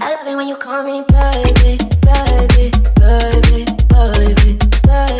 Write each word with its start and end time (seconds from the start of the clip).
I 0.00 0.14
love 0.14 0.26
it 0.26 0.36
when 0.36 0.48
you 0.48 0.56
call 0.56 0.82
me 0.84 1.02
baby, 1.08 1.78
baby, 2.02 2.70
baby, 3.00 3.64
baby, 3.88 4.58
baby. 4.86 5.19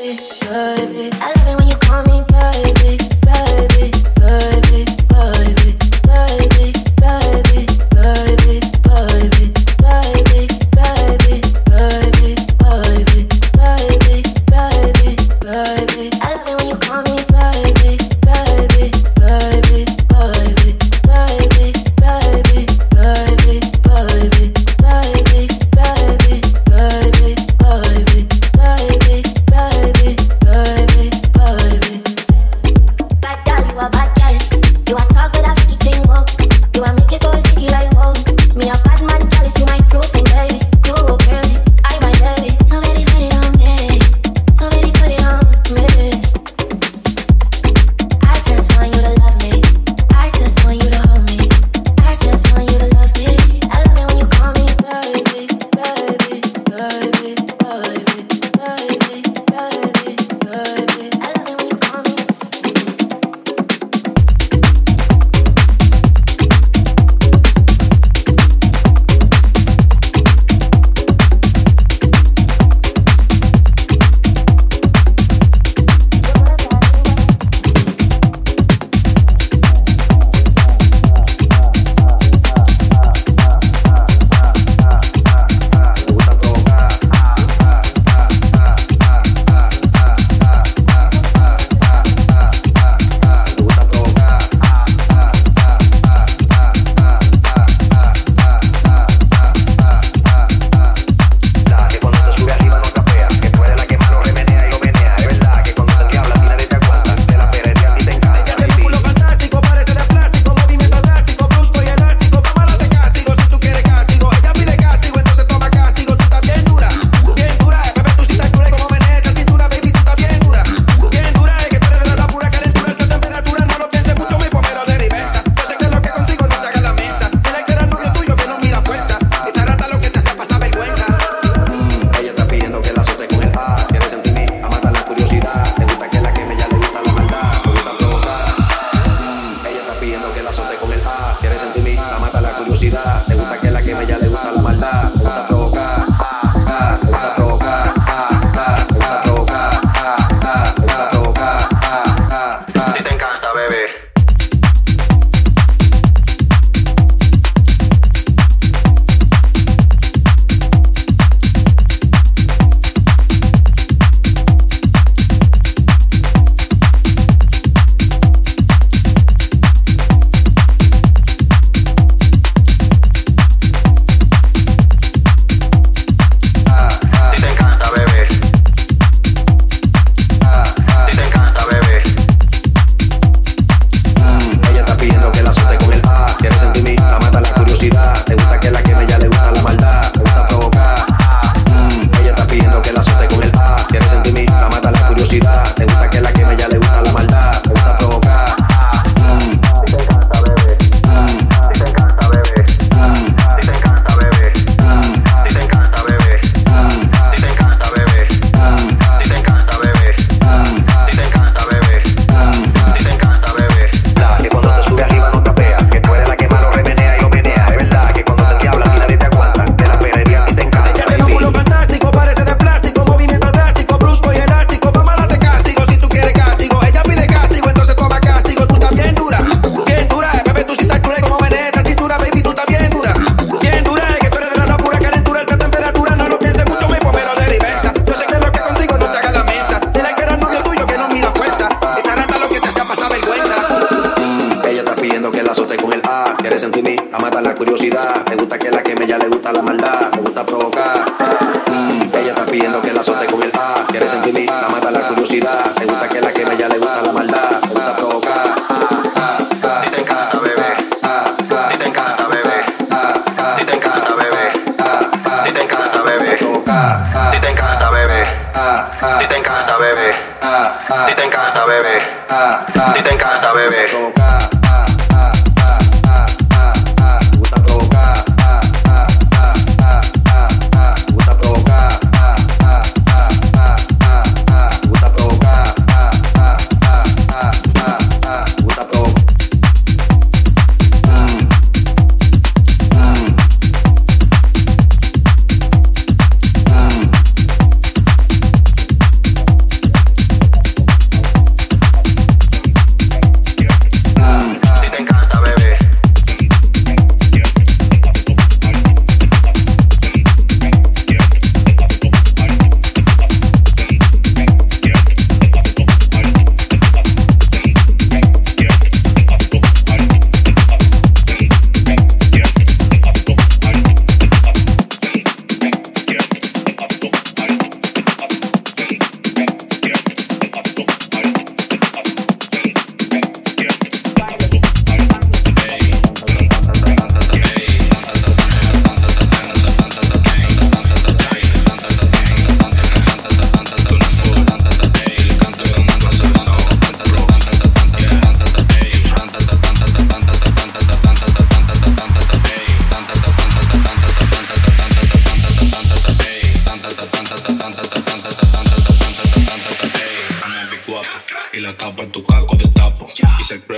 baby. 0.00 1.10
I 1.12 1.32
love 1.36 1.48
it 1.48 1.56
when 1.58 1.68
you 1.68 1.76
call 1.76 2.02
me 2.04 2.22
baby. 2.28 2.39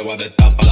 prueba 0.03 0.17
de 0.17 0.31
tapa. 0.31 0.72